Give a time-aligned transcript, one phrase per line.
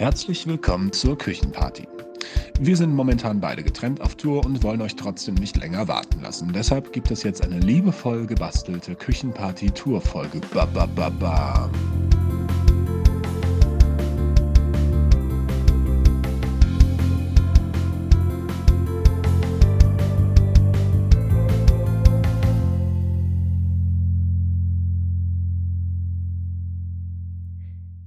[0.00, 1.86] Herzlich willkommen zur Küchenparty.
[2.58, 6.54] Wir sind momentan beide getrennt auf Tour und wollen euch trotzdem nicht länger warten lassen.
[6.54, 10.40] Deshalb gibt es jetzt eine liebevoll gebastelte Küchenparty-Tour-Folge.
[10.54, 11.70] Ba, ba, ba, ba.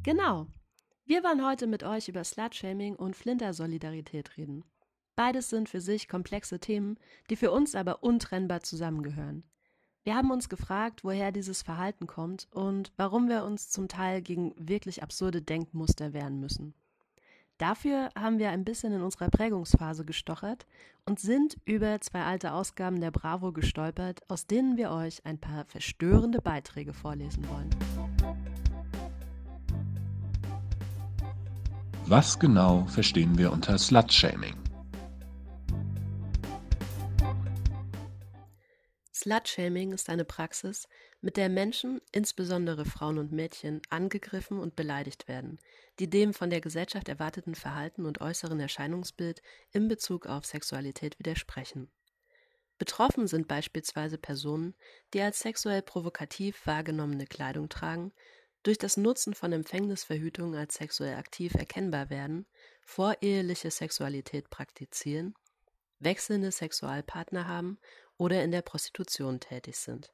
[0.01, 0.47] Genau.
[1.13, 4.63] Wir wollen heute mit euch über Slutshaming und Flinter-Solidarität reden.
[5.15, 6.97] Beides sind für sich komplexe Themen,
[7.29, 9.43] die für uns aber untrennbar zusammengehören.
[10.03, 14.55] Wir haben uns gefragt, woher dieses Verhalten kommt und warum wir uns zum Teil gegen
[14.57, 16.73] wirklich absurde Denkmuster wehren müssen.
[17.59, 20.65] Dafür haben wir ein bisschen in unserer Prägungsphase gestochert
[21.05, 25.65] und sind über zwei alte Ausgaben der Bravo gestolpert, aus denen wir euch ein paar
[25.65, 27.69] verstörende Beiträge vorlesen wollen.
[32.05, 34.55] Was genau verstehen wir unter Slutshaming?
[39.13, 40.89] Slutshaming ist eine Praxis,
[41.21, 45.59] mit der Menschen, insbesondere Frauen und Mädchen, angegriffen und beleidigt werden,
[45.97, 51.89] die dem von der Gesellschaft erwarteten Verhalten und äußeren Erscheinungsbild in Bezug auf Sexualität widersprechen.
[52.77, 54.75] Betroffen sind beispielsweise Personen,
[55.13, 58.11] die als sexuell provokativ wahrgenommene Kleidung tragen,
[58.63, 62.45] durch das Nutzen von Empfängnisverhütung als sexuell aktiv erkennbar werden,
[62.81, 65.35] voreheliche Sexualität praktizieren,
[65.99, 67.77] wechselnde Sexualpartner haben
[68.17, 70.13] oder in der Prostitution tätig sind.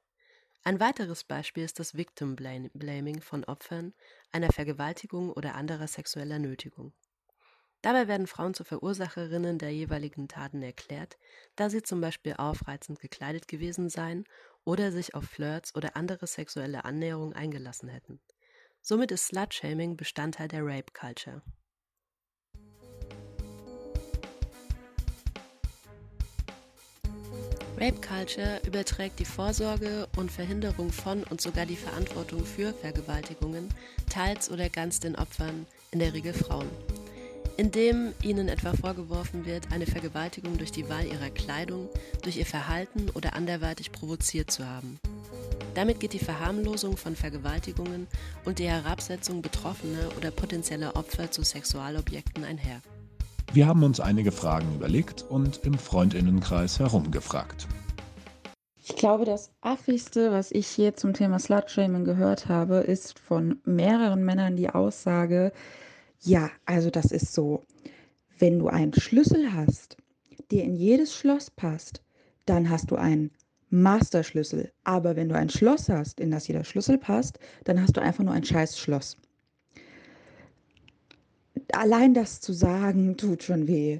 [0.63, 3.93] Ein weiteres Beispiel ist das Victim Blaming von Opfern
[4.31, 6.93] einer Vergewaltigung oder anderer sexueller Nötigung.
[7.81, 11.17] Dabei werden Frauen zu Verursacherinnen der jeweiligen Taten erklärt,
[11.55, 14.25] da sie zum Beispiel aufreizend gekleidet gewesen seien
[14.65, 18.19] oder sich auf Flirts oder andere sexuelle Annäherungen eingelassen hätten.
[18.81, 21.41] Somit ist Slutshaming Bestandteil der Rape Culture.
[27.79, 33.69] Rape Culture überträgt die Vorsorge und Verhinderung von und sogar die Verantwortung für Vergewaltigungen
[34.09, 36.69] teils oder ganz den Opfern, in der Regel Frauen.
[37.55, 41.89] Indem ihnen etwa vorgeworfen wird, eine Vergewaltigung durch die Wahl ihrer Kleidung,
[42.21, 44.99] durch ihr Verhalten oder anderweitig provoziert zu haben.
[45.75, 48.07] Damit geht die Verharmlosung von Vergewaltigungen
[48.43, 52.81] und die Herabsetzung betroffener oder potenzieller Opfer zu Sexualobjekten einher.
[53.53, 57.67] Wir haben uns einige Fragen überlegt und im Freundinnenkreis herumgefragt.
[58.83, 64.25] Ich glaube, das affigste, was ich hier zum Thema Slutshaming gehört habe, ist von mehreren
[64.25, 65.51] Männern die Aussage,
[66.21, 67.63] ja, also das ist so,
[68.39, 69.97] wenn du einen Schlüssel hast,
[70.51, 72.01] der in jedes Schloss passt,
[72.45, 73.31] dann hast du einen
[73.69, 74.71] Masterschlüssel.
[74.83, 78.23] Aber wenn du ein Schloss hast, in das jeder Schlüssel passt, dann hast du einfach
[78.23, 79.17] nur ein scheiß Schloss.
[81.71, 83.99] Allein das zu sagen, tut schon weh.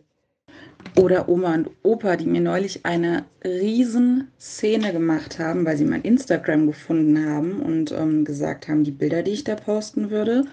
[0.98, 6.02] Oder Oma und Opa, die mir neulich eine riesen Szene gemacht haben, weil sie mein
[6.02, 10.46] Instagram gefunden haben und ähm, gesagt haben, die Bilder, die ich da posten würde,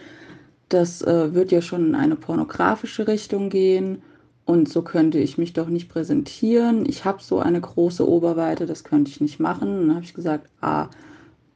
[0.69, 4.03] das äh, wird ja schon in eine pornografische Richtung gehen
[4.47, 6.87] und so könnte ich mich doch nicht präsentieren.
[6.89, 9.69] Ich habe so eine große Oberweite, das könnte ich nicht machen.
[9.69, 10.89] Und dann habe ich gesagt, ah,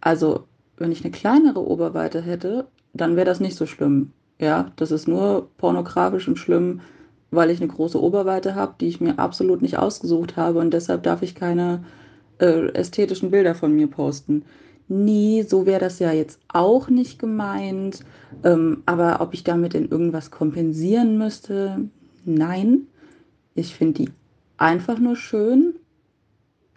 [0.01, 0.45] also
[0.77, 4.13] wenn ich eine kleinere Oberweite hätte, dann wäre das nicht so schlimm.
[4.41, 6.81] Ja, das ist nur pornografisch und schlimm,
[7.31, 11.05] weil ich eine große Oberweite habe, die ich mir absolut nicht ausgesucht habe und deshalb
[11.05, 11.85] darf ich keine
[12.41, 14.45] äh, ästhetischen Bilder von mir posten.
[14.89, 18.01] Nie, so wäre das ja jetzt auch nicht gemeint.
[18.43, 21.89] Ähm, aber ob ich damit in irgendwas kompensieren müsste,
[22.25, 22.87] Nein,
[23.55, 24.11] ich finde die
[24.59, 25.75] einfach nur schön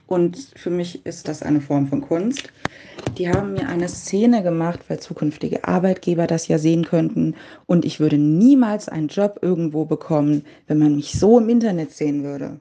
[0.08, 2.52] und für mich ist das eine Form von Kunst.
[3.18, 8.00] Die haben mir eine Szene gemacht, weil zukünftige Arbeitgeber das ja sehen könnten und ich
[8.00, 12.60] würde niemals einen Job irgendwo bekommen, wenn man mich so im Internet sehen würde.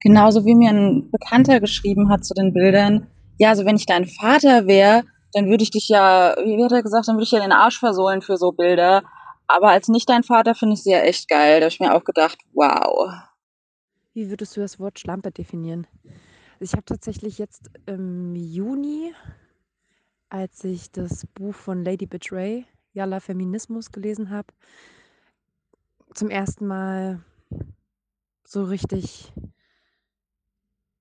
[0.00, 3.08] Genauso wie mir ein Bekannter geschrieben hat zu den Bildern,
[3.38, 6.82] ja, also wenn ich dein Vater wäre, dann würde ich dich ja, wie hat er
[6.82, 9.02] gesagt, dann würde ich ja den Arsch versohlen für so Bilder.
[9.48, 11.60] Aber als nicht dein Vater finde ich sie ja echt geil.
[11.60, 13.12] Da habe ich mir auch gedacht, wow.
[14.12, 15.86] Wie würdest du das Wort Schlampe definieren?
[16.58, 19.14] Ich habe tatsächlich jetzt im Juni,
[20.30, 24.48] als ich das Buch von Lady Betray, Yalla Feminismus, gelesen habe,
[26.14, 27.22] zum ersten Mal
[28.44, 29.32] so richtig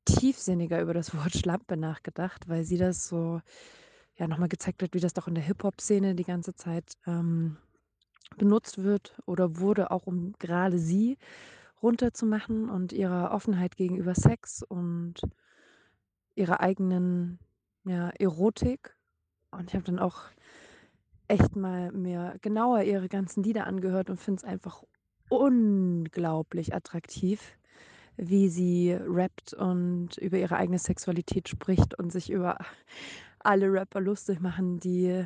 [0.03, 3.41] tiefsinniger über das Wort Schlampe nachgedacht, weil sie das so
[4.17, 7.57] ja nochmal gezeigt hat, wie das doch in der Hip-Hop-Szene die ganze Zeit ähm,
[8.37, 11.17] benutzt wird oder wurde, auch um gerade sie
[11.81, 15.21] runterzumachen und ihrer Offenheit gegenüber Sex und
[16.35, 17.39] ihrer eigenen
[17.85, 18.95] ja, Erotik.
[19.51, 20.23] Und ich habe dann auch
[21.27, 24.83] echt mal mir genauer ihre ganzen Lieder angehört und finde es einfach
[25.29, 27.57] unglaublich attraktiv,
[28.17, 32.57] wie sie rappt und über ihre eigene Sexualität spricht und sich über
[33.39, 35.25] alle Rapper lustig machen, die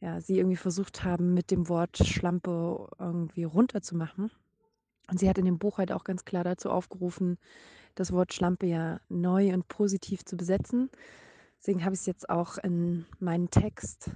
[0.00, 4.30] ja, sie irgendwie versucht haben, mit dem Wort Schlampe irgendwie runterzumachen.
[5.10, 7.38] Und sie hat in dem Buch halt auch ganz klar dazu aufgerufen,
[7.94, 10.90] das Wort Schlampe ja neu und positiv zu besetzen.
[11.58, 14.10] Deswegen habe ich es jetzt auch in meinen Text.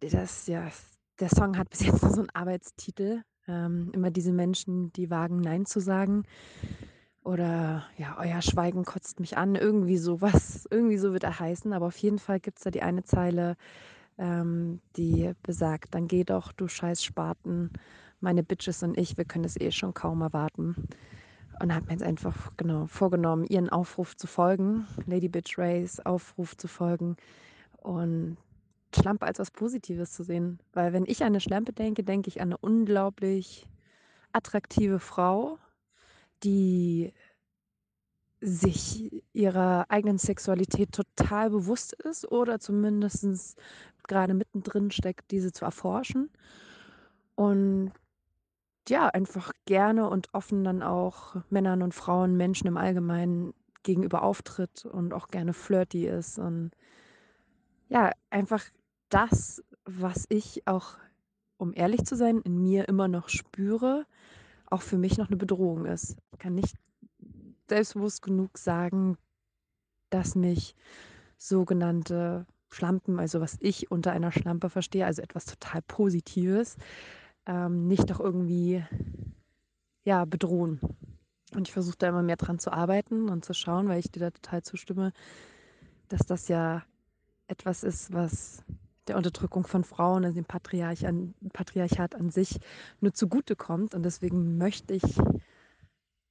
[0.00, 0.68] Das, ja,
[1.20, 3.22] der Song hat bis jetzt nur so einen Arbeitstitel.
[3.46, 6.24] Ähm, immer diese Menschen, die wagen, Nein zu sagen.
[7.22, 9.54] Oder ja, euer Schweigen kotzt mich an.
[9.54, 10.66] Irgendwie sowas.
[10.70, 11.72] Irgendwie so wird er heißen.
[11.72, 13.56] Aber auf jeden Fall gibt es da die eine Zeile,
[14.18, 17.70] ähm, die besagt, dann geh doch, du scheiß Spaten,
[18.20, 20.74] meine Bitches und ich, wir können es eh schon kaum erwarten.
[21.60, 26.56] Und habe mir jetzt einfach genau vorgenommen, ihren Aufruf zu folgen, Lady Bitch Rays Aufruf
[26.56, 27.16] zu folgen
[27.78, 28.36] und
[28.94, 30.60] Schlampe als was Positives zu sehen.
[30.72, 33.66] Weil wenn ich an eine Schlampe denke, denke ich an eine unglaublich
[34.32, 35.58] attraktive Frau,
[36.44, 37.12] die
[38.40, 43.58] sich ihrer eigenen Sexualität total bewusst ist oder zumindest
[44.06, 46.30] gerade mittendrin steckt, diese zu erforschen.
[47.34, 47.92] Und
[48.88, 54.86] ja, einfach gerne und offen dann auch Männern und Frauen, Menschen im Allgemeinen gegenüber auftritt
[54.86, 56.38] und auch gerne flirty ist.
[56.38, 56.72] Und
[57.88, 58.64] ja, einfach
[59.08, 60.96] das, was ich auch,
[61.58, 64.06] um ehrlich zu sein, in mir immer noch spüre,
[64.66, 66.16] auch für mich noch eine Bedrohung ist.
[66.32, 66.76] Ich kann nicht
[67.68, 69.16] selbstbewusst genug sagen,
[70.10, 70.74] dass mich
[71.36, 76.76] sogenannte Schlampen, also was ich unter einer Schlampe verstehe, also etwas total Positives,
[77.46, 78.84] ähm, nicht doch irgendwie
[80.04, 80.80] ja, bedrohen.
[81.54, 84.20] Und ich versuche da immer mehr dran zu arbeiten und zu schauen, weil ich dir
[84.20, 85.12] da total zustimme,
[86.08, 86.82] dass das ja
[87.46, 88.62] etwas ist, was
[89.06, 92.60] der Unterdrückung von Frauen, also dem Patriarch an, Patriarchat an sich
[93.00, 93.94] nur zugutekommt.
[93.94, 95.02] Und deswegen möchte ich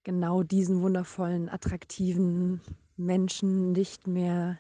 [0.08, 2.62] genau diesen wundervollen, attraktiven
[2.96, 4.58] Menschen nicht mehr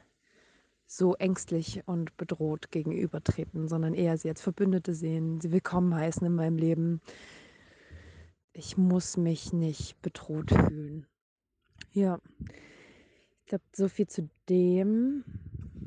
[0.86, 6.36] so ängstlich und bedroht gegenübertreten, sondern eher sie als Verbündete sehen, sie willkommen heißen in
[6.36, 7.00] meinem Leben.
[8.52, 11.08] Ich muss mich nicht bedroht fühlen.
[11.94, 12.20] Ja,
[13.40, 15.24] ich glaube, so viel zu dem.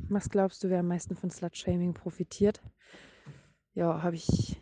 [0.08, 2.62] Was glaubst du, wer am meisten von Slut-Shaming profitiert?
[3.74, 4.56] Ja, habe ich,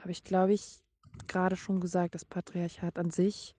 [0.00, 0.80] habe ich, glaube ich,
[1.28, 3.54] gerade schon gesagt, das Patriarchat an sich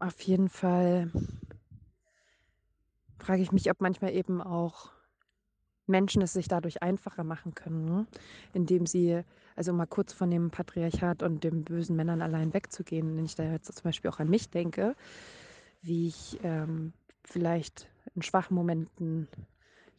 [0.00, 1.10] auf jeden Fall
[3.18, 4.90] frage ich mich, ob manchmal eben auch
[5.86, 8.06] Menschen es sich dadurch einfacher machen können, ne?
[8.52, 9.22] indem sie,
[9.56, 13.44] also mal kurz von dem Patriarchat und den bösen Männern allein wegzugehen, wenn ich da
[13.44, 14.94] jetzt zum Beispiel auch an mich denke,
[15.82, 16.92] wie ich ähm,
[17.24, 19.28] vielleicht in schwachen Momenten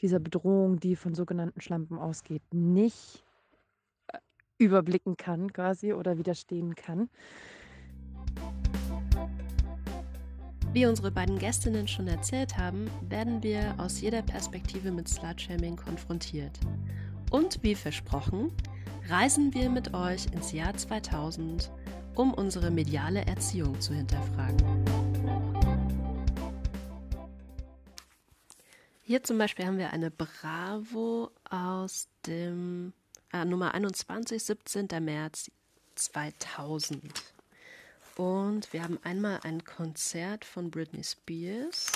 [0.01, 3.23] dieser Bedrohung, die von sogenannten Schlampen ausgeht, nicht
[4.07, 4.17] äh,
[4.57, 7.09] überblicken kann quasi oder widerstehen kann.
[10.71, 16.59] Wie unsere beiden Gästinnen schon erzählt haben, werden wir aus jeder Perspektive mit Slutshaming konfrontiert.
[17.31, 18.51] Und wie versprochen,
[19.07, 21.71] reisen wir mit euch ins Jahr 2000,
[22.13, 24.85] um unsere mediale Erziehung zu hinterfragen.
[29.01, 32.93] Hier zum Beispiel haben wir eine Bravo aus dem
[33.33, 34.87] äh, Nummer 21, 17.
[35.01, 35.49] März
[35.95, 37.28] 2000.
[38.19, 41.89] Und wir haben einmal ein Konzert von Britney Spears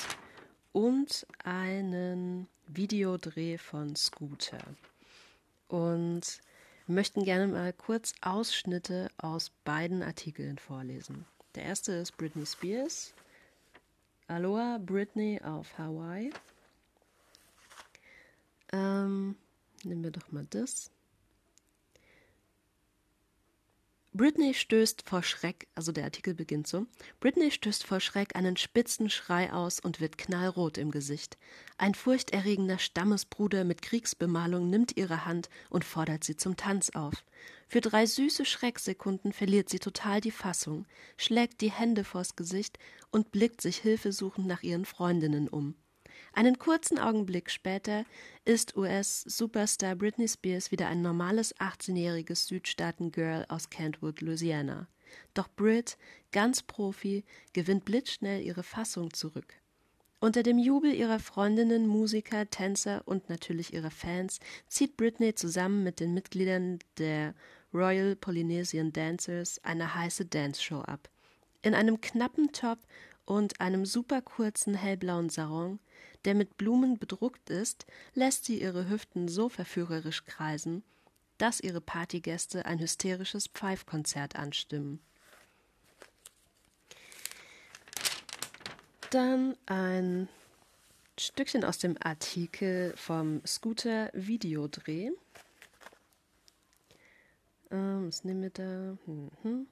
[0.71, 4.63] und einen Videodreh von Scooter.
[5.67, 6.39] Und
[6.87, 11.25] möchten gerne mal kurz Ausschnitte aus beiden Artikeln vorlesen.
[11.55, 13.13] Der erste ist Britney Spears.
[14.29, 16.31] Aloha Britney auf Hawaii.
[18.71, 19.35] Ähm,
[19.83, 20.89] nehmen wir doch mal das.
[24.15, 26.85] Britney stößt vor Schreck, also der Artikel beginnt so,
[27.19, 31.39] Britney stößt vor Schreck einen spitzen Schrei aus und wird knallrot im Gesicht.
[31.79, 37.25] Ein furchterregender Stammesbruder mit Kriegsbemalung nimmt ihre Hand und fordert sie zum Tanz auf.
[37.67, 40.85] Für drei süße Schrecksekunden verliert sie total die Fassung,
[41.17, 42.77] schlägt die Hände vors Gesicht
[43.09, 45.73] und blickt sich hilfesuchend nach ihren Freundinnen um.
[46.33, 48.05] Einen kurzen Augenblick später
[48.45, 54.87] ist US-Superstar Britney Spears wieder ein normales 18-jähriges Südstaaten-Girl aus Kentwood, Louisiana.
[55.33, 55.97] Doch Brit,
[56.31, 59.53] ganz Profi, gewinnt blitzschnell ihre Fassung zurück.
[60.19, 64.39] Unter dem Jubel ihrer Freundinnen, Musiker, Tänzer und natürlich ihrer Fans
[64.69, 67.35] zieht Britney zusammen mit den Mitgliedern der
[67.73, 71.09] Royal Polynesian Dancers eine heiße Dance-Show ab.
[71.61, 72.79] In einem knappen Top
[73.25, 75.79] und einem super kurzen hellblauen Sarong
[76.25, 80.83] der mit Blumen bedruckt ist, lässt sie ihre Hüften so verführerisch kreisen,
[81.37, 84.99] dass ihre Partygäste ein hysterisches Pfeifkonzert anstimmen.
[89.09, 90.29] Dann ein
[91.19, 95.11] Stückchen aus dem Artikel vom Scooter Videodreh.
[97.69, 98.97] Ähm, was nehmen wir da?
[99.05, 99.29] Mhm.
[99.43, 99.67] Ähm,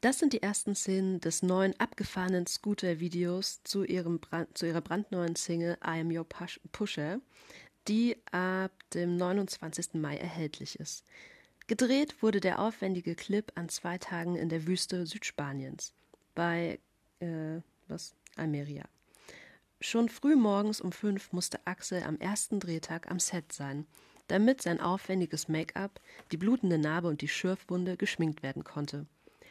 [0.00, 6.00] das sind die ersten Szenen des neuen abgefahrenen Scooter-Videos zu, zu ihrer brandneuen Single I
[6.00, 6.26] Am Your
[6.72, 7.20] Pusher,
[7.86, 9.94] die ab dem 29.
[9.94, 11.04] Mai erhältlich ist.
[11.68, 15.92] Gedreht wurde der aufwendige Clip an zwei Tagen in der Wüste Südspaniens
[16.34, 16.78] bei
[17.20, 18.14] äh, was?
[18.36, 18.84] Almeria.
[19.80, 23.86] Schon früh morgens um fünf musste Axel am ersten Drehtag am Set sein,
[24.26, 26.00] damit sein aufwendiges Make-up,
[26.32, 29.06] die blutende Narbe und die Schürfwunde geschminkt werden konnte.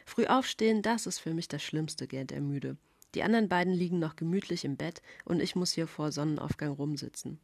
[0.08, 2.78] Früh aufstehen, das ist für mich das Schlimmste, gähnt er müde.
[3.14, 7.42] Die anderen beiden liegen noch gemütlich im Bett und ich muss hier vor Sonnenaufgang rumsitzen.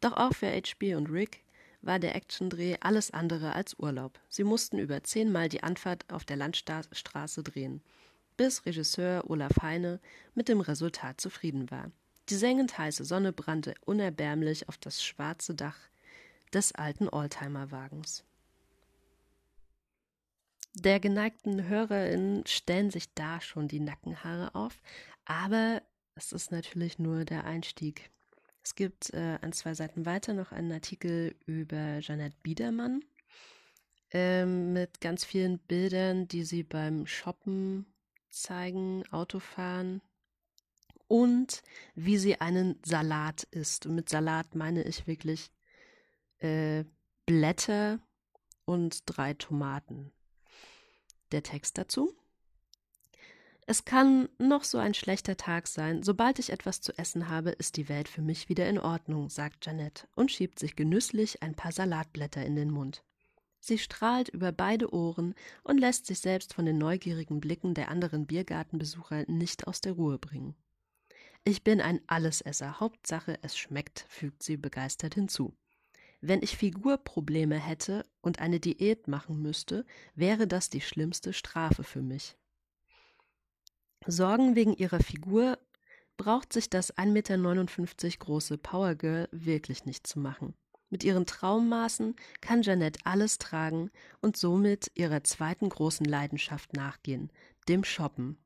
[0.00, 1.44] Doch auch für HB und Rick
[1.82, 4.18] war der Actiondreh alles andere als Urlaub.
[4.28, 7.80] Sie mussten über zehnmal die Anfahrt auf der Landstraße drehen,
[8.36, 10.00] bis Regisseur Olaf Heine
[10.34, 11.92] mit dem Resultat zufrieden war.
[12.28, 15.78] Die sengend heiße Sonne brannte unerbärmlich auf das schwarze Dach
[16.52, 18.24] des alten Oldtimerwagens
[20.74, 24.80] der geneigten HörerInnen stellen sich da schon die Nackenhaare auf,
[25.24, 25.82] aber
[26.14, 28.10] es ist natürlich nur der Einstieg.
[28.62, 33.04] Es gibt äh, an zwei Seiten weiter noch einen Artikel über Jeanette Biedermann
[34.10, 37.86] ähm, mit ganz vielen Bildern, die sie beim Shoppen
[38.30, 40.00] zeigen, Autofahren
[41.08, 41.62] und
[41.94, 43.86] wie sie einen Salat isst.
[43.86, 45.50] Und mit Salat meine ich wirklich
[46.38, 46.84] äh,
[47.26, 48.00] Blätter
[48.64, 50.12] und drei Tomaten.
[51.32, 52.14] Der Text dazu?
[53.66, 56.02] Es kann noch so ein schlechter Tag sein.
[56.02, 59.64] Sobald ich etwas zu essen habe, ist die Welt für mich wieder in Ordnung, sagt
[59.64, 63.02] Janette und schiebt sich genüsslich ein paar Salatblätter in den Mund.
[63.60, 68.26] Sie strahlt über beide Ohren und lässt sich selbst von den neugierigen Blicken der anderen
[68.26, 70.54] Biergartenbesucher nicht aus der Ruhe bringen.
[71.44, 75.54] Ich bin ein Allesesser, Hauptsache es schmeckt, fügt sie begeistert hinzu.
[76.26, 82.00] Wenn ich Figurprobleme hätte und eine Diät machen müsste, wäre das die schlimmste Strafe für
[82.00, 82.34] mich.
[84.06, 85.58] Sorgen wegen ihrer Figur
[86.16, 90.54] braucht sich das 1,59 Meter große Powergirl wirklich nicht zu machen.
[90.88, 93.90] Mit ihren Traummaßen kann Jeanette alles tragen
[94.22, 97.30] und somit ihrer zweiten großen Leidenschaft nachgehen,
[97.68, 98.38] dem Shoppen.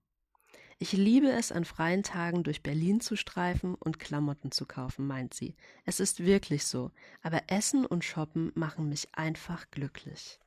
[0.80, 5.34] Ich liebe es, an freien Tagen durch Berlin zu streifen und Klamotten zu kaufen, meint
[5.34, 5.56] sie.
[5.84, 10.38] Es ist wirklich so, aber Essen und Shoppen machen mich einfach glücklich.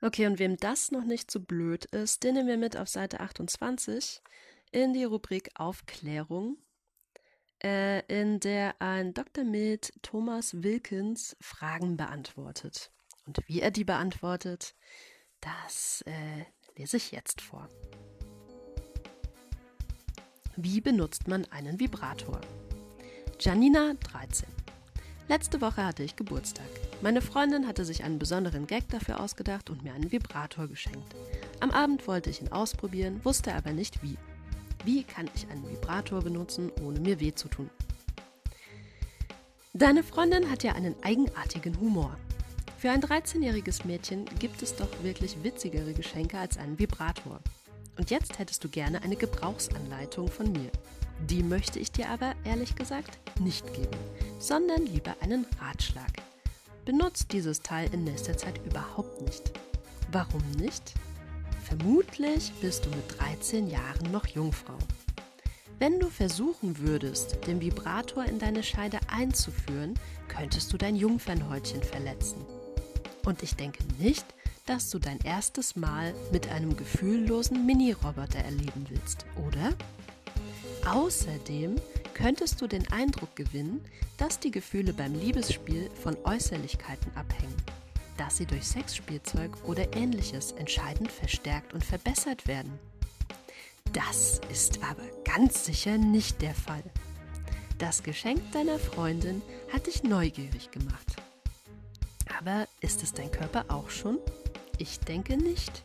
[0.00, 3.18] Okay, und wem das noch nicht so blöd ist, den nehmen wir mit auf Seite
[3.18, 4.22] 28
[4.70, 6.58] in die Rubrik Aufklärung,
[7.60, 9.42] äh, in der ein Dr.
[9.42, 12.92] Med Thomas Wilkins Fragen beantwortet.
[13.26, 14.76] Und wie er die beantwortet,
[15.40, 16.44] das äh,
[16.76, 17.68] lese ich jetzt vor.
[20.60, 22.40] Wie benutzt man einen Vibrator?
[23.38, 24.48] Janina, 13.
[25.28, 26.66] Letzte Woche hatte ich Geburtstag.
[27.00, 31.14] Meine Freundin hatte sich einen besonderen Gag dafür ausgedacht und mir einen Vibrator geschenkt.
[31.60, 34.16] Am Abend wollte ich ihn ausprobieren, wusste aber nicht wie.
[34.84, 37.70] Wie kann ich einen Vibrator benutzen, ohne mir weh zu tun?
[39.74, 42.16] Deine Freundin hat ja einen eigenartigen Humor.
[42.78, 47.38] Für ein 13-jähriges Mädchen gibt es doch wirklich witzigere Geschenke als einen Vibrator.
[47.98, 50.70] Und jetzt hättest du gerne eine Gebrauchsanleitung von mir.
[51.28, 53.98] Die möchte ich dir aber, ehrlich gesagt, nicht geben,
[54.38, 56.12] sondern lieber einen Ratschlag.
[56.84, 59.52] Benutzt dieses Teil in nächster Zeit überhaupt nicht.
[60.12, 60.94] Warum nicht?
[61.64, 64.78] Vermutlich bist du mit 13 Jahren noch Jungfrau.
[65.80, 69.94] Wenn du versuchen würdest, den Vibrator in deine Scheide einzuführen,
[70.28, 72.44] könntest du dein Jungfernhäutchen verletzen.
[73.24, 74.24] Und ich denke nicht,
[74.68, 79.74] dass du dein erstes Mal mit einem gefühllosen Mini-Roboter erleben willst, oder?
[80.86, 81.76] Außerdem
[82.12, 83.82] könntest du den Eindruck gewinnen,
[84.18, 87.56] dass die Gefühle beim Liebesspiel von Äußerlichkeiten abhängen,
[88.18, 92.78] dass sie durch Sexspielzeug oder ähnliches entscheidend verstärkt und verbessert werden.
[93.94, 96.84] Das ist aber ganz sicher nicht der Fall.
[97.78, 99.40] Das Geschenk deiner Freundin
[99.72, 101.16] hat dich neugierig gemacht.
[102.38, 104.18] Aber ist es dein Körper auch schon?
[104.78, 105.84] Ich denke nicht.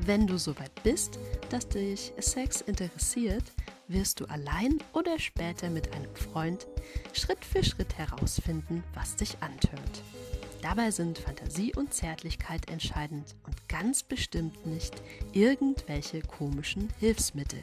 [0.00, 1.18] Wenn du soweit bist,
[1.50, 3.42] dass dich Sex interessiert,
[3.88, 6.66] wirst du allein oder später mit einem Freund
[7.14, 10.02] Schritt für Schritt herausfinden, was dich antört.
[10.62, 17.62] Dabei sind Fantasie und Zärtlichkeit entscheidend und ganz bestimmt nicht irgendwelche komischen Hilfsmittel.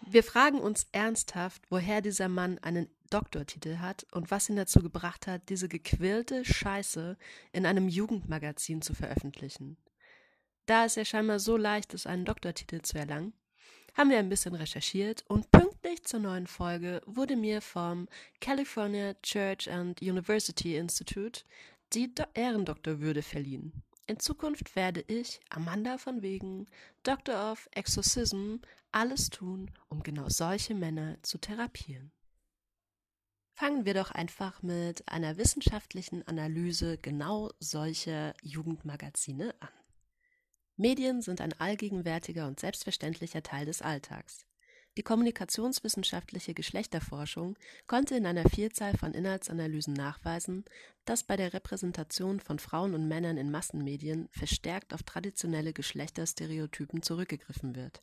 [0.00, 5.26] Wir fragen uns ernsthaft, woher dieser Mann einen Doktortitel hat und was ihn dazu gebracht
[5.26, 7.18] hat, diese gequirlte Scheiße
[7.52, 9.76] in einem Jugendmagazin zu veröffentlichen.
[10.66, 13.34] Da es ja scheinbar so leicht ist, einen Doktortitel zu erlangen,
[13.94, 18.08] haben wir ein bisschen recherchiert und pünktlich zur neuen Folge wurde mir vom
[18.40, 21.42] California Church and University Institute
[21.92, 23.82] die Do Ehrendoktorwürde verliehen.
[24.06, 26.66] In Zukunft werde ich, Amanda von Wegen,
[27.02, 28.56] Doctor of Exorcism,
[28.90, 32.10] alles tun, um genau solche Männer zu therapieren.
[33.62, 39.68] Fangen wir doch einfach mit einer wissenschaftlichen Analyse genau solcher Jugendmagazine an.
[40.74, 44.46] Medien sind ein allgegenwärtiger und selbstverständlicher Teil des Alltags.
[44.96, 50.64] Die kommunikationswissenschaftliche Geschlechterforschung konnte in einer Vielzahl von Inhaltsanalysen nachweisen,
[51.04, 57.76] dass bei der Repräsentation von Frauen und Männern in Massenmedien verstärkt auf traditionelle Geschlechterstereotypen zurückgegriffen
[57.76, 58.02] wird.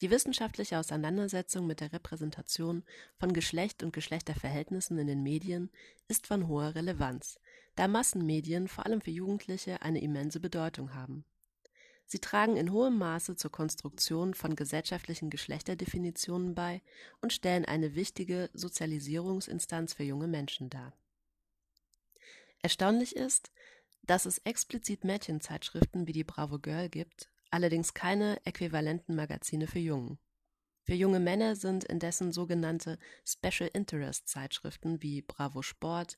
[0.00, 2.84] Die wissenschaftliche Auseinandersetzung mit der Repräsentation
[3.18, 5.70] von Geschlecht und Geschlechterverhältnissen in den Medien
[6.08, 7.38] ist von hoher Relevanz,
[7.76, 11.24] da Massenmedien vor allem für Jugendliche eine immense Bedeutung haben.
[12.06, 16.82] Sie tragen in hohem Maße zur Konstruktion von gesellschaftlichen Geschlechterdefinitionen bei
[17.20, 20.92] und stellen eine wichtige Sozialisierungsinstanz für junge Menschen dar.
[22.62, 23.52] Erstaunlich ist,
[24.02, 30.18] dass es explizit Mädchenzeitschriften wie die Bravo Girl gibt, allerdings keine äquivalenten Magazine für Jungen.
[30.82, 36.16] Für junge Männer sind indessen sogenannte Special Interest Zeitschriften wie Bravo Sport,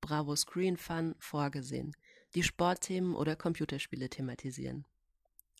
[0.00, 1.96] Bravo Screen Fun vorgesehen,
[2.34, 4.86] die Sportthemen oder Computerspiele thematisieren.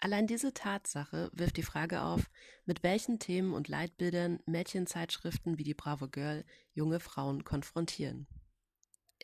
[0.01, 2.31] Allein diese Tatsache wirft die Frage auf,
[2.67, 8.27] mit welchen Themen und Leitbildern Mädchenzeitschriften wie die Bravo Girl junge Frauen konfrontieren.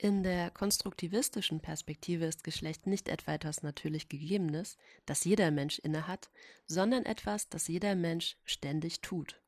[0.03, 6.31] In der konstruktivistischen Perspektive ist Geschlecht nicht etwa etwas natürlich Gegebenes, das jeder Mensch innehat,
[6.65, 9.43] sondern etwas, das jeder Mensch ständig tut.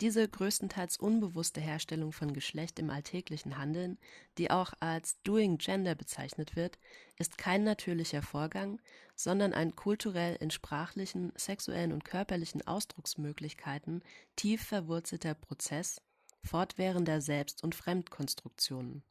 [0.00, 3.96] Diese größtenteils unbewusste Herstellung von Geschlecht im alltäglichen Handeln,
[4.36, 6.80] die auch als Doing Gender bezeichnet wird,
[7.16, 8.82] ist kein natürlicher Vorgang,
[9.14, 14.02] sondern ein kulturell in sprachlichen, sexuellen und körperlichen Ausdrucksmöglichkeiten
[14.34, 16.00] tief verwurzelter Prozess
[16.42, 19.04] fortwährender Selbst- und Fremdkonstruktionen.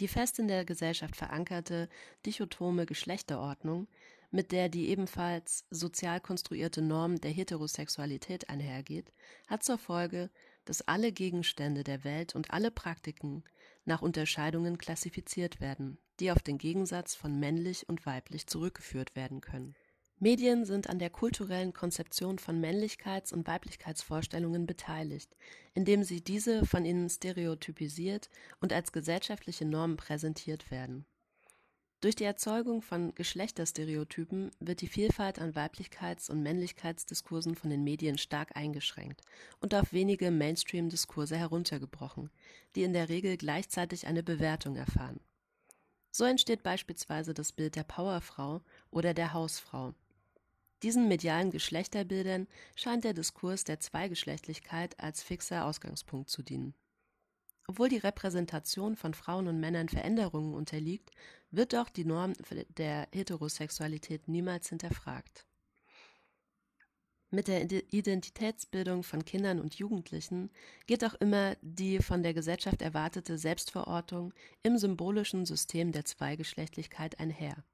[0.00, 1.88] Die fest in der Gesellschaft verankerte
[2.24, 3.88] dichotome Geschlechterordnung,
[4.30, 9.12] mit der die ebenfalls sozial konstruierte Norm der Heterosexualität einhergeht,
[9.48, 10.30] hat zur Folge,
[10.64, 13.42] dass alle Gegenstände der Welt und alle Praktiken
[13.86, 19.74] nach Unterscheidungen klassifiziert werden, die auf den Gegensatz von männlich und weiblich zurückgeführt werden können
[20.20, 25.36] Medien sind an der kulturellen Konzeption von Männlichkeits- und Weiblichkeitsvorstellungen beteiligt,
[25.74, 28.28] indem sie diese von ihnen stereotypisiert
[28.60, 31.06] und als gesellschaftliche Normen präsentiert werden.
[32.00, 38.18] Durch die Erzeugung von Geschlechterstereotypen wird die Vielfalt an Weiblichkeits- und Männlichkeitsdiskursen von den Medien
[38.18, 39.22] stark eingeschränkt
[39.60, 42.30] und auf wenige Mainstream-Diskurse heruntergebrochen,
[42.74, 45.20] die in der Regel gleichzeitig eine Bewertung erfahren.
[46.10, 49.94] So entsteht beispielsweise das Bild der Powerfrau oder der Hausfrau,
[50.82, 56.74] diesen medialen Geschlechterbildern scheint der Diskurs der Zweigeschlechtlichkeit als fixer Ausgangspunkt zu dienen.
[57.66, 61.10] Obwohl die Repräsentation von Frauen und Männern Veränderungen unterliegt,
[61.50, 62.32] wird doch die Norm
[62.78, 65.44] der Heterosexualität niemals hinterfragt.
[67.30, 70.50] Mit der Identitätsbildung von Kindern und Jugendlichen
[70.86, 77.64] geht auch immer die von der Gesellschaft erwartete Selbstverortung im symbolischen System der Zweigeschlechtlichkeit einher.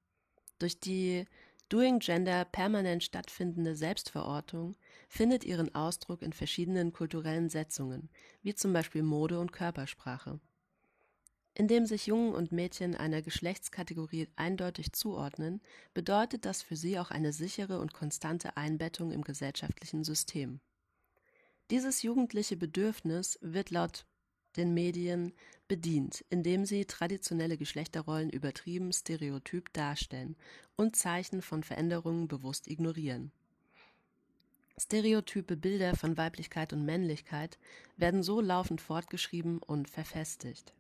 [0.59, 1.27] Durch die
[1.75, 4.77] Doing Gender permanent stattfindende Selbstverortung
[5.09, 8.11] findet ihren Ausdruck in verschiedenen kulturellen Setzungen,
[8.43, 10.39] wie zum Beispiel Mode und Körpersprache.
[11.53, 15.61] Indem sich Jungen und Mädchen einer Geschlechtskategorie eindeutig zuordnen,
[15.95, 20.61] bedeutet das für sie auch eine sichere und konstante Einbettung im gesellschaftlichen System.
[21.73, 24.07] Dieses jugendliche Bedürfnis wird laut
[24.57, 25.33] den Medien
[25.75, 30.37] bedient, indem sie traditionelle Geschlechterrollen übertrieben stereotyp darstellen
[30.77, 33.33] und Zeichen von Veränderungen bewusst ignorieren.
[34.79, 37.59] Stereotype Bilder von Weiblichkeit und Männlichkeit
[37.97, 40.73] werden so laufend fortgeschrieben und verfestigt.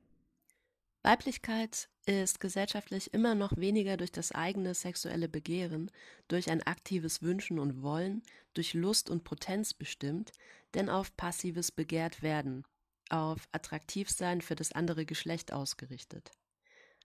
[1.03, 5.91] Weiblichkeit ist gesellschaftlich immer noch weniger durch das eigene sexuelle Begehren,
[6.29, 8.23] durch ein aktives Wünschen und Wollen,
[8.55, 10.31] durch Lust und Potenz bestimmt,
[10.75, 12.65] denn auf passives Begehrtwerden,
[13.11, 16.31] auf Attraktivsein für das andere Geschlecht ausgerichtet.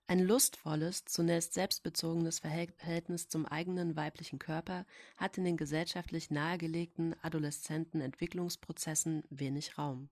[0.08, 8.02] Ein lustvolles, zunächst selbstbezogenes Verhältnis zum eigenen weiblichen Körper hat in den gesellschaftlich nahegelegten adoleszenten
[8.02, 10.10] Entwicklungsprozessen wenig Raum.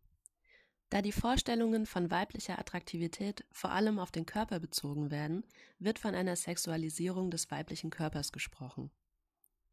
[0.90, 5.44] Da die Vorstellungen von weiblicher Attraktivität vor allem auf den Körper bezogen werden,
[5.80, 8.92] wird von einer Sexualisierung des weiblichen Körpers gesprochen.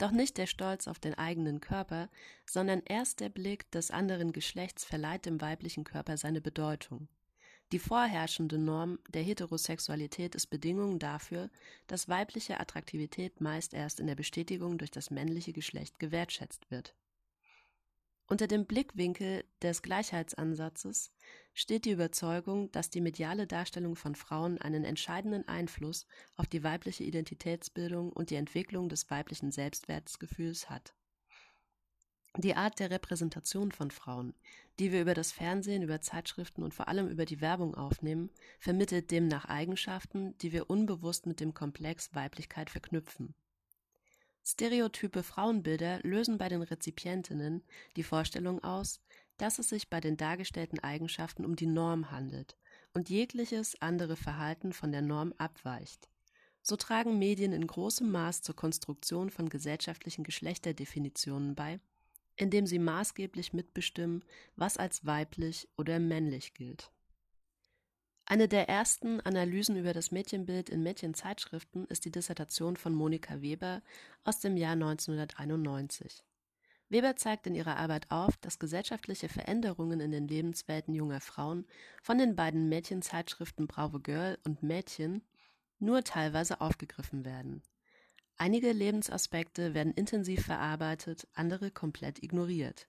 [0.05, 2.11] Doch nicht der Stolz auf den eigenen Körper,
[2.45, 7.09] sondern erst der Blick des anderen Geschlechts verleiht dem weiblichen Körper seine Bedeutung.
[7.73, 11.49] Die vorherrschende Norm der Heterosexualität ist Bedingung dafür,
[11.87, 16.95] dass weibliche Attraktivität meist erst in der Bestätigung durch das männliche Geschlecht gewertschätzt wird.
[18.27, 21.13] Unter dem Blickwinkel des Gleichheitsansatzes
[21.53, 26.07] steht die Überzeugung, dass die mediale Darstellung von Frauen einen entscheidenden Einfluss
[26.37, 30.95] auf die weibliche Identitätsbildung und die Entwicklung des weiblichen Selbstwertgefühls hat.
[32.39, 34.35] Die Art der Repräsentation von Frauen,
[34.81, 39.11] die wir über das Fernsehen, über Zeitschriften und vor allem über die Werbung aufnehmen, vermittelt
[39.11, 43.35] demnach Eigenschaften, die wir unbewusst mit dem Komplex Weiblichkeit verknüpfen.
[44.47, 47.63] Stereotype Frauenbilder lösen bei den Rezipientinnen
[47.97, 49.01] die Vorstellung aus,
[49.39, 52.57] dass es sich bei den dargestellten Eigenschaften um die Norm handelt
[52.93, 56.11] und jegliches andere Verhalten von der Norm abweicht.
[56.61, 61.81] So tragen Medien in großem Maß zur Konstruktion von gesellschaftlichen Geschlechterdefinitionen bei,
[62.37, 64.25] indem sie maßgeblich mitbestimmen,
[64.57, 66.91] was als weiblich oder männlich gilt
[68.27, 73.83] eine der ersten Analysen über das Mädchenbild in Mädchenzeitschriften ist die Dissertation von Monika Weber
[74.25, 76.25] aus dem Jahr 1991.
[76.89, 81.67] Weber zeigt in ihrer Arbeit auf, dass gesellschaftliche Veränderungen in den Lebenswelten junger Frauen
[82.03, 85.23] von den beiden Mädchenzeitschriften Bravo Girl und Mädchen
[85.79, 87.63] nur teilweise aufgegriffen werden.
[88.37, 92.89] Einige Lebensaspekte werden intensiv verarbeitet, andere komplett ignoriert.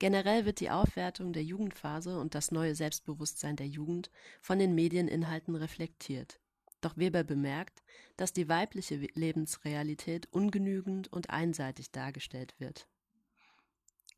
[0.00, 4.10] Generell wird die Aufwertung der Jugendphase und das neue Selbstbewusstsein der Jugend
[4.40, 6.40] von den Medieninhalten reflektiert.
[6.80, 7.82] Doch Weber bemerkt,
[8.16, 12.88] dass die weibliche Lebensrealität ungenügend und einseitig dargestellt wird.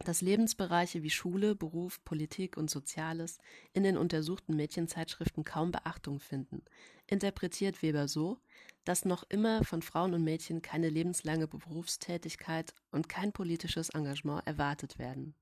[0.04, 3.38] Dass Lebensbereiche wie Schule, Beruf, Politik und Soziales
[3.72, 6.62] in den untersuchten Mädchenzeitschriften kaum Beachtung finden,
[7.08, 8.38] interpretiert Weber so,
[8.84, 15.00] dass noch immer von Frauen und Mädchen keine lebenslange Berufstätigkeit und kein politisches Engagement erwartet
[15.00, 15.34] werden.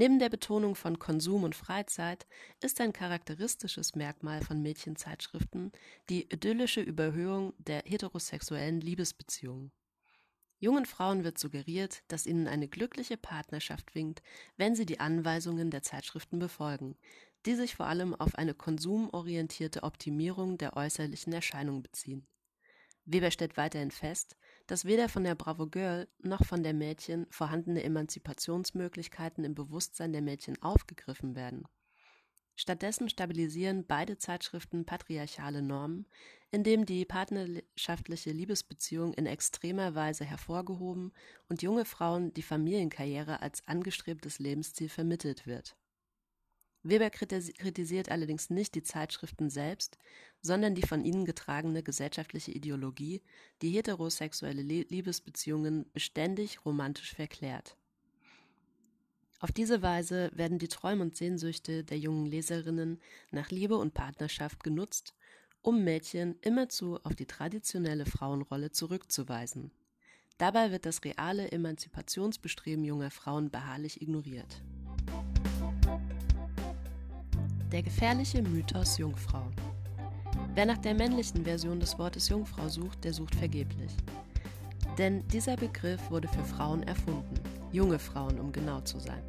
[0.00, 2.26] Neben der Betonung von Konsum und Freizeit
[2.62, 5.72] ist ein charakteristisches Merkmal von Mädchenzeitschriften
[6.08, 9.72] die idyllische Überhöhung der heterosexuellen Liebesbeziehungen.
[10.58, 14.22] Jungen Frauen wird suggeriert, dass ihnen eine glückliche Partnerschaft winkt,
[14.56, 16.96] wenn sie die Anweisungen der Zeitschriften befolgen,
[17.44, 22.26] die sich vor allem auf eine konsumorientierte Optimierung der äußerlichen Erscheinung beziehen.
[23.04, 24.38] Weber stellt weiterhin fest,
[24.70, 30.22] dass weder von der Bravo Girl noch von der Mädchen vorhandene Emanzipationsmöglichkeiten im Bewusstsein der
[30.22, 31.64] Mädchen aufgegriffen werden.
[32.54, 36.06] Stattdessen stabilisieren beide Zeitschriften patriarchale Normen,
[36.52, 41.14] indem die partnerschaftliche Liebesbeziehung in extremer Weise hervorgehoben
[41.48, 45.74] und junge Frauen die Familienkarriere als angestrebtes Lebensziel vermittelt wird
[46.82, 49.98] Weber kritisiert allerdings nicht die Zeitschriften selbst,
[50.40, 53.22] sondern die von ihnen getragene gesellschaftliche Ideologie,
[53.60, 57.76] die heterosexuelle Liebesbeziehungen beständig romantisch verklärt.
[59.40, 64.62] Auf diese Weise werden die Träume und Sehnsüchte der jungen Leserinnen nach Liebe und Partnerschaft
[64.62, 65.14] genutzt,
[65.62, 69.70] um Mädchen immerzu auf die traditionelle Frauenrolle zurückzuweisen.
[70.38, 74.62] Dabei wird das reale Emanzipationsbestreben junger Frauen beharrlich ignoriert.
[77.72, 79.44] Der gefährliche Mythos Jungfrau.
[80.56, 83.92] Wer nach der männlichen Version des Wortes Jungfrau sucht, der sucht vergeblich.
[84.98, 87.34] Denn dieser Begriff wurde für Frauen erfunden,
[87.70, 89.22] junge Frauen, um genau zu sein.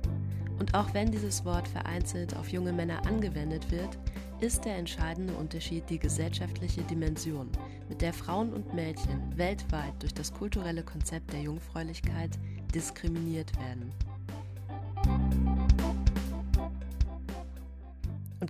[0.57, 3.99] Und auch wenn dieses Wort vereinzelt auf junge Männer angewendet wird,
[4.39, 7.47] ist der entscheidende Unterschied die gesellschaftliche Dimension,
[7.89, 12.39] mit der Frauen und Mädchen weltweit durch das kulturelle Konzept der Jungfräulichkeit
[12.73, 13.93] diskriminiert werden.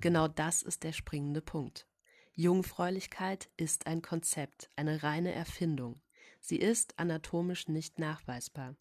[0.01, 1.85] Genau das ist der springende Punkt.
[2.33, 6.01] Jungfräulichkeit ist ein Konzept, eine reine Erfindung.
[6.39, 8.75] Sie ist anatomisch nicht nachweisbar.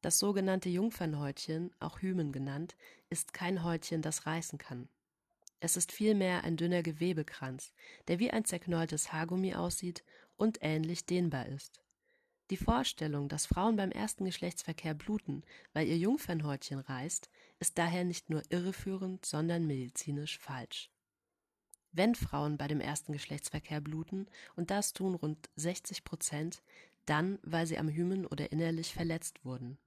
[0.00, 2.74] Das sogenannte Jungfernhäutchen, auch Hymen genannt,
[3.10, 4.88] ist kein Häutchen, das reißen kann.
[5.60, 7.74] Es ist vielmehr ein dünner Gewebekranz,
[8.08, 10.02] der wie ein zerknolltes Haargummi aussieht
[10.38, 11.82] und ähnlich dehnbar ist.
[12.48, 17.28] Die Vorstellung, dass Frauen beim ersten Geschlechtsverkehr bluten, weil ihr Jungfernhäutchen reißt,
[17.62, 20.90] ist daher nicht nur irreführend, sondern medizinisch falsch.
[21.92, 26.62] Wenn Frauen bei dem ersten Geschlechtsverkehr bluten, und das tun rund 60 Prozent,
[27.06, 29.78] dann, weil sie am Hymen oder innerlich verletzt wurden.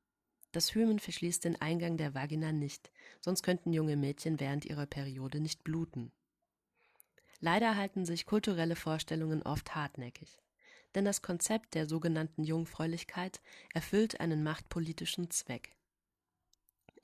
[0.51, 5.39] Das Hymen verschließt den Eingang der Vagina nicht, sonst könnten junge Mädchen während ihrer Periode
[5.39, 6.11] nicht bluten.
[7.39, 10.39] Leider halten sich kulturelle Vorstellungen oft hartnäckig
[10.95, 13.41] denn das Konzept der sogenannten Jungfräulichkeit
[13.73, 15.75] erfüllt einen machtpolitischen Zweck.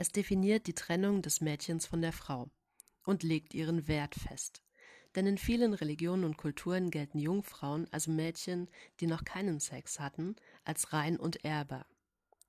[0.01, 2.49] Es definiert die Trennung des Mädchens von der Frau.
[3.05, 4.63] und legt ihren Wert fest.
[5.13, 8.67] Denn in vielen Religionen und Kulturen gelten Jungfrauen, also Mädchen,
[8.99, 11.85] die noch keinen Sex hatten, als rein und ehrbar.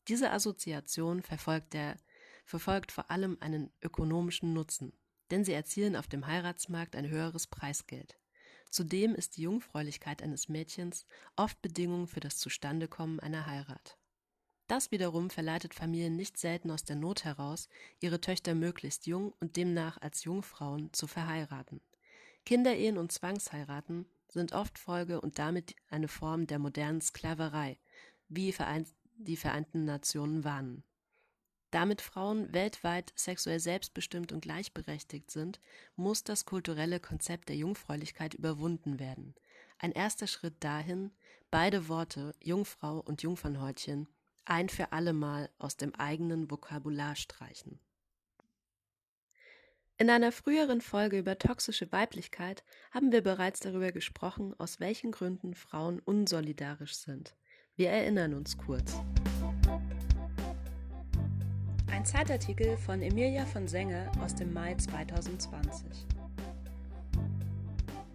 [0.09, 1.99] Diese Assoziation verfolgt, der,
[2.47, 4.95] verfolgt vor allem einen ökonomischen Nutzen,
[5.31, 8.17] denn sie erzielen auf dem Heiratsmarkt ein höheres Preisgeld.
[8.71, 11.05] Zudem ist die Jungfräulichkeit eines Mädchens
[11.37, 13.99] oft Bedingung für das Zustandekommen einer Heirat.
[14.73, 17.69] Das wiederum verleitet Familien nicht selten aus der Not heraus,
[18.01, 21.83] ihre Töchter möglichst jung und demnach als Jungfrauen zu verheiraten.
[22.47, 27.77] Kinderehen und Zwangsheiraten sind oft Folge und damit eine Form der modernen Sklaverei,
[28.31, 28.55] wie
[29.19, 30.85] die Vereinten Nationen warnen.
[31.71, 35.61] Damit Frauen weltweit sexuell selbstbestimmt und gleichberechtigt sind,
[35.97, 39.35] muss das kulturelle Konzept der Jungfräulichkeit überwunden werden.
[39.77, 41.11] Ein erster Schritt dahin,
[41.51, 44.09] beide Worte Jungfrau und Jungfernhäutchen
[44.45, 47.79] ein für allemal aus dem eigenen Vokabular streichen.
[49.99, 55.55] In einer früheren Folge über toxische Weiblichkeit haben wir bereits darüber gesprochen, aus welchen Gründen
[55.55, 57.37] Frauen unsolidarisch sind.
[57.77, 59.01] Wir erinnern uns kurz.
[61.87, 66.07] Ein Zeitartikel von Emilia von Senge aus dem Mai 2020.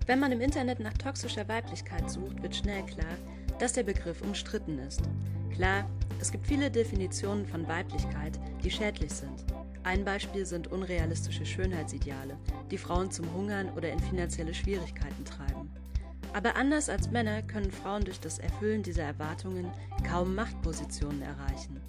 [0.08, 3.18] Wenn man im Internet nach toxischer Weiblichkeit sucht, wird schnell klar,
[3.60, 5.04] dass der Begriff umstritten ist.
[5.58, 5.90] Klar,
[6.22, 9.44] es gibt viele Definitionen von Weiblichkeit, die schädlich sind.
[9.82, 12.38] Ein Beispiel sind unrealistische Schönheitsideale,
[12.70, 15.72] die Frauen zum Hungern oder in finanzielle Schwierigkeiten treiben.
[16.34, 19.72] Aber anders als Männer können Frauen durch das Erfüllen dieser Erwartungen
[20.08, 21.82] kaum Machtpositionen erreichen.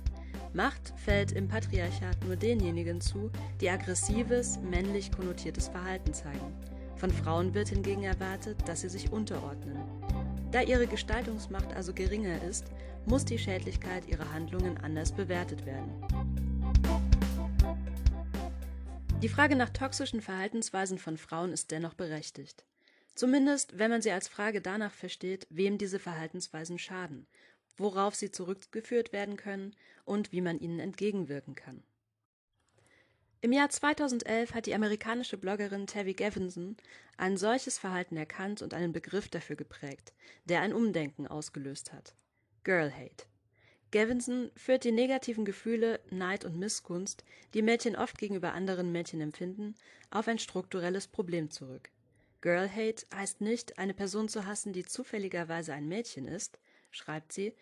[0.55, 6.55] Macht fällt im Patriarchat nur denjenigen zu, die aggressives, männlich konnotiertes Verhalten zeigen.
[6.97, 9.79] Von Frauen wird hingegen erwartet, dass sie sich unterordnen.
[10.51, 12.65] Da ihre Gestaltungsmacht also geringer ist,
[13.09, 15.91] muss die Schädlichkeit ihrer Handlungen anders bewertet werden.
[19.23, 22.67] Die Frage nach toxischen Verhaltensweisen von Frauen ist dennoch berechtigt.
[23.15, 27.27] Zumindest, wenn man sie als Frage danach versteht, wem diese Verhaltensweisen schaden,
[27.79, 31.83] worauf sie zurückgeführt werden können und wie man ihnen entgegenwirken kann.
[33.41, 36.77] Im Jahr 2011 hat die amerikanische Bloggerin Tavi Gevinson
[37.17, 40.13] ein solches Verhalten erkannt und einen Begriff dafür geprägt,
[40.45, 42.15] der ein Umdenken ausgelöst hat.
[42.69, 43.25] Girl Hate.
[43.93, 49.75] Gevinson führt die negativen Gefühle, Neid und Missgunst, die Mädchen oft gegenüber anderen Mädchen empfinden,
[50.11, 51.89] auf ein strukturelles Problem zurück.
[52.43, 56.59] Girl Hate heißt nicht, eine Person zu hassen, die zufälligerweise ein Mädchen ist,
[56.91, 57.55] schreibt sie.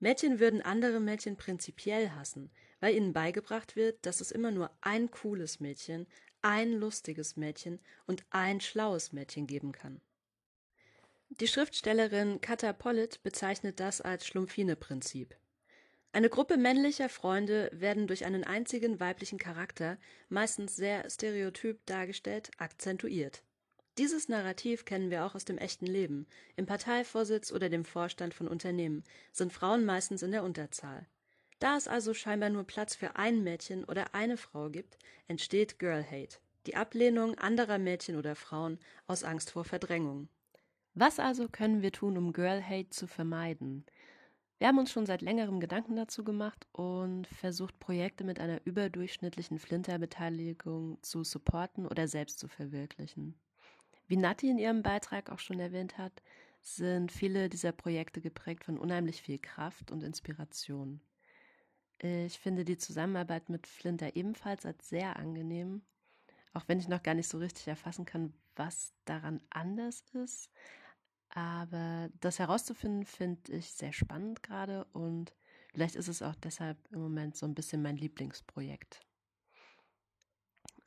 [0.00, 5.10] Mädchen würden andere Mädchen prinzipiell hassen, weil ihnen beigebracht wird, dass es immer nur ein
[5.10, 6.06] cooles Mädchen,
[6.40, 10.00] ein lustiges Mädchen und ein schlaues Mädchen geben kann.
[11.40, 15.36] Die Schriftstellerin Kata Pollitt bezeichnet das als Schlumpfine-Prinzip.
[16.12, 19.98] Eine Gruppe männlicher Freunde werden durch einen einzigen weiblichen Charakter,
[20.30, 23.42] meistens sehr stereotyp dargestellt, akzentuiert.
[23.98, 26.26] Dieses Narrativ kennen wir auch aus dem echten Leben.
[26.56, 31.06] Im Parteivorsitz oder dem Vorstand von Unternehmen sind Frauen meistens in der Unterzahl.
[31.58, 34.96] Da es also scheinbar nur Platz für ein Mädchen oder eine Frau gibt,
[35.28, 40.30] entsteht Girl Hate, die Ablehnung anderer Mädchen oder Frauen aus Angst vor Verdrängung.
[40.98, 43.84] Was also können wir tun, um Girl Hate zu vermeiden?
[44.56, 49.58] Wir haben uns schon seit längerem Gedanken dazu gemacht und versucht, Projekte mit einer überdurchschnittlichen
[49.58, 53.38] Flinter-Beteiligung zu supporten oder selbst zu verwirklichen.
[54.06, 56.22] Wie Nati in ihrem Beitrag auch schon erwähnt hat,
[56.62, 61.02] sind viele dieser Projekte geprägt von unheimlich viel Kraft und Inspiration.
[61.98, 65.82] Ich finde die Zusammenarbeit mit Flinter ebenfalls als sehr angenehm,
[66.54, 70.50] auch wenn ich noch gar nicht so richtig erfassen kann, was daran anders ist.
[71.36, 75.34] Aber das herauszufinden, finde ich sehr spannend gerade und
[75.70, 79.02] vielleicht ist es auch deshalb im Moment so ein bisschen mein Lieblingsprojekt.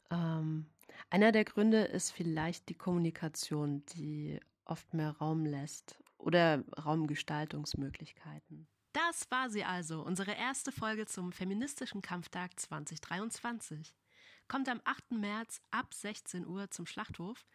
[0.09, 0.65] Ähm,
[1.11, 8.67] einer der Gründe ist vielleicht die Kommunikation, die oft mehr Raum lässt oder Raumgestaltungsmöglichkeiten.
[8.93, 13.95] Das war sie also, unsere erste Folge zum Feministischen Kampftag 2023.
[14.47, 15.11] Kommt am 8.
[15.11, 17.45] März ab 16 Uhr zum Schlachthof.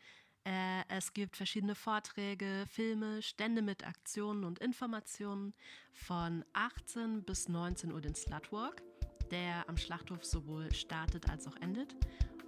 [0.44, 5.54] Äh, es gibt verschiedene Vorträge, Filme, Stände mit Aktionen und Informationen
[5.92, 8.82] von 18 bis 19 Uhr den Slutwalk,
[9.30, 11.96] der am Schlachthof sowohl startet als auch endet.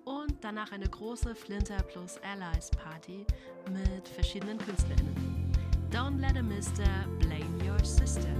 [0.05, 3.27] Und danach eine große Flinter plus Allies Party
[3.71, 5.51] mit verschiedenen KünstlerInnen.
[5.91, 6.85] Don't let a mister
[7.19, 8.35] blame your sister.